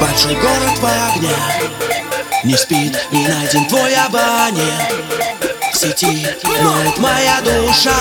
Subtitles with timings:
[0.00, 4.94] Большой город в огнях Не спит, не найден твой абонент.
[5.72, 6.26] В сети
[6.62, 7.94] ноет моя душа.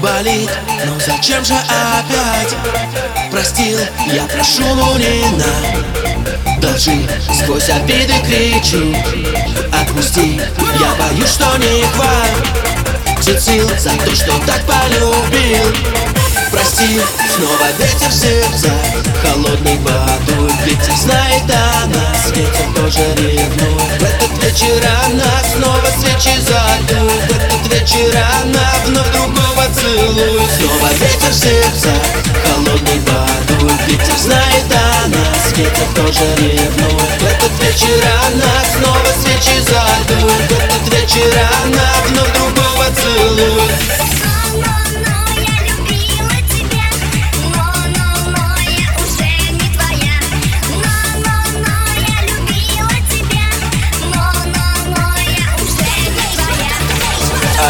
[0.00, 0.50] Болит,
[0.86, 2.54] но зачем же опять?
[3.30, 7.06] Простил, я прошу, ну не на Должи,
[7.42, 8.94] сквозь обиды кричу
[9.72, 10.40] Отпусти,
[10.80, 16.09] я боюсь, что не хватит сил За то, что так полюбил
[16.80, 16.98] Прости,
[17.36, 18.70] снова ветер в сердце
[19.22, 24.00] Холодный подует, ветер знает о нас Ветер тоже ревнует.
[24.00, 30.50] В этот вечер она снова свечи задует В этот вечер она вновь другого целует.
[30.56, 31.90] Снова ветер в сердце
[32.46, 37.20] Холодный подует, ветер знает о нас Ветер тоже ревнует.
[37.20, 40.69] В этот вечер она снова свечи задует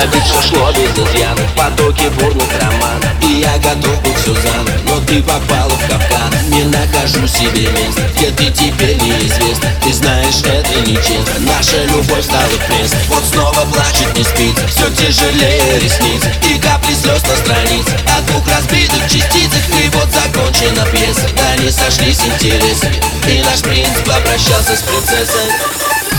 [0.01, 3.11] Все шло без изъяна В потоке бурных романов.
[3.23, 6.33] И я готов был все заново Но ты попала в капкан.
[6.49, 11.41] Не нахожу себе места Где ты теперь неизвестно Ты знаешь, это нечестно.
[11.41, 13.01] Наша любовь стала пресной.
[13.09, 14.67] Вот снова плачет, не спится.
[14.69, 17.93] Все тяжелее ресниц И капли слез на странице.
[18.17, 19.65] От двух разбитых частицах.
[19.85, 21.29] И вот закончена пьеса.
[21.37, 22.89] Да не сошлись интересы.
[23.29, 26.10] И наш принц попрощался с принцессой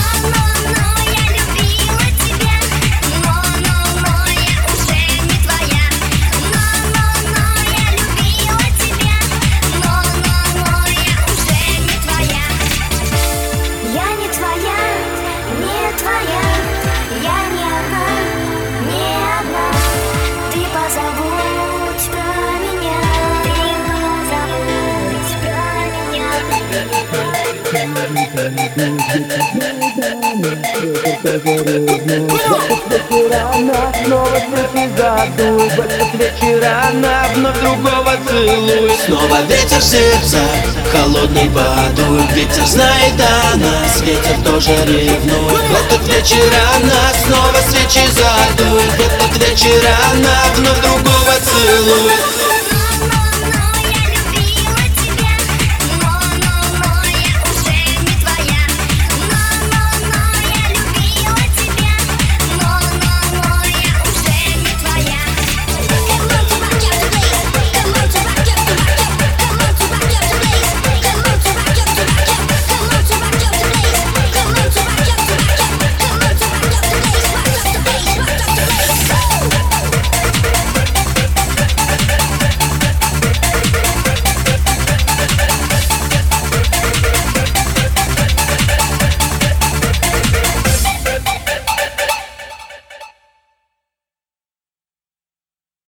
[33.52, 41.50] Она снова свечи задует В этот вечер она вновь другого целует Снова ветер в холодный
[41.50, 45.62] подует Ветер знает о нас, ветер тоже ревнует.
[45.62, 48.92] В этот вечер она снова свечи задует.
[48.92, 49.82] В этот вечер
[50.12, 52.31] она вновь другого целует